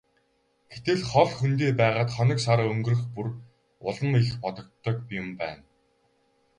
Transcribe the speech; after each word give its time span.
Гэтэл 0.71 1.01
хол 1.11 1.29
хөндий 1.39 1.71
байгаад 1.81 2.09
хоног 2.15 2.39
сар 2.45 2.59
өнгөрөх 2.71 3.03
бүр 3.15 3.27
улам 3.89 4.11
их 4.21 4.29
бодогддог 4.43 4.97
юм 5.21 5.27
байна. 5.39 5.63